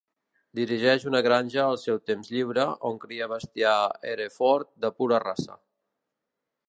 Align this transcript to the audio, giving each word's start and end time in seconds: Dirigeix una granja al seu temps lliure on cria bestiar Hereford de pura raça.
Dirigeix 0.59 1.03
una 1.09 1.19
granja 1.27 1.65
al 1.65 1.77
seu 1.81 1.99
temps 2.11 2.31
lliure 2.37 2.65
on 2.91 2.97
cria 3.03 3.29
bestiar 3.35 3.75
Hereford 4.13 4.73
de 4.87 4.93
pura 5.03 5.21
raça. 5.27 5.61